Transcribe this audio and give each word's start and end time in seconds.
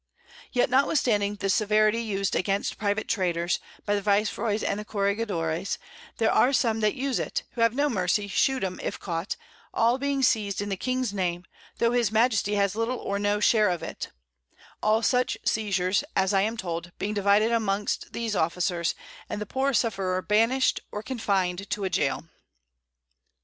Yet 0.51 0.71
notwithstanding 0.71 1.35
the 1.35 1.47
Severity 1.51 2.01
us'd 2.19 2.35
against 2.35 2.79
private 2.79 3.07
Traders, 3.07 3.59
by 3.85 3.93
the 3.93 4.01
Vice 4.01 4.35
roys 4.35 4.63
and 4.63 4.79
Corregidores, 4.87 5.77
there 6.17 6.31
are 6.31 6.51
some 6.53 6.79
that 6.79 6.95
use 6.95 7.19
it, 7.19 7.43
who 7.51 7.61
have 7.61 7.75
no 7.75 7.87
Mercy 7.87 8.27
shew'd 8.27 8.63
'em 8.63 8.79
if 8.81 8.99
caught, 8.99 9.35
all 9.75 9.99
being 9.99 10.23
seiz'd 10.23 10.59
in 10.59 10.69
the 10.69 10.75
King's 10.75 11.13
Name, 11.13 11.45
tho' 11.77 11.91
his 11.91 12.11
Majesty 12.11 12.55
has 12.55 12.75
little 12.75 12.97
or 12.97 13.19
no 13.19 13.39
Share 13.39 13.69
of 13.69 13.83
it; 13.83 14.09
All 14.81 15.03
such 15.03 15.37
Seizures 15.45 16.03
(as 16.15 16.33
I 16.33 16.41
am 16.41 16.57
told) 16.57 16.91
being 16.97 17.13
divided 17.13 17.51
amongst 17.51 18.11
these 18.11 18.35
Officers, 18.35 18.95
and 19.29 19.39
the 19.39 19.45
poor 19.45 19.71
Sufferer 19.71 20.23
banish'd 20.23 20.79
or 20.91 21.03
confin'd 21.03 21.69
to 21.69 21.83
a 21.83 21.89
Goal. 21.91 21.91
[Sidenote: 21.93 22.09
_Description 22.09 22.17
of 22.23 22.23
Guiaquil. 22.23 22.29